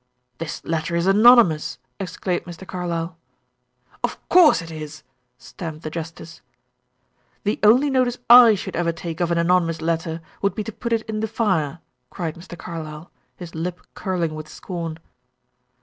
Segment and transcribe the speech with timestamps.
[0.39, 2.65] "This letter is anonymous!" exclaimed Mr.
[2.67, 3.19] Carlyle.
[4.03, 5.03] "Of course it is,"
[5.37, 6.41] stamped the justice.
[7.43, 10.91] "The only notice I should ever take of an anonymous letter would be to put
[10.91, 12.57] it in the fire," cried Mr.
[12.57, 14.97] Carlyle, his lip curling with scorn.